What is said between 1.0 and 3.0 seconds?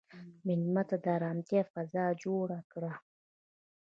د ارامتیا فضا جوړ کړه.